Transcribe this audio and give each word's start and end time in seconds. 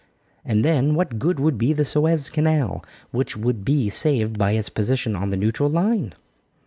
And 0.43 0.65
then, 0.65 0.95
what 0.95 1.19
good 1.19 1.39
would 1.39 1.59
be 1.59 1.73
the 1.73 1.85
Suez 1.85 2.31
Canal, 2.31 2.83
which 3.11 3.37
would 3.37 3.63
be 3.63 3.87
saved 3.87 4.35
by 4.35 4.53
its 4.53 4.67
position 4.67 5.15
on 5.15 5.29
the 5.29 5.37
neutral 5.37 5.69
line? 5.69 6.15